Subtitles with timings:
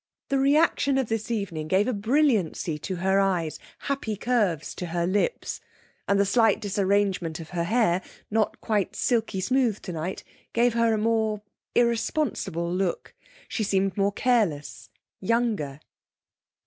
[0.29, 5.05] The reaction of this evening gave a brilliancy to her eyes, happy curves to her
[5.05, 5.61] lips,
[6.07, 8.01] and the slight disarrangement of her hair,
[8.31, 11.43] not quite silky smooth tonight, gave her a more
[11.75, 13.13] irresponsible look.
[13.47, 15.79] She seemed more careless younger.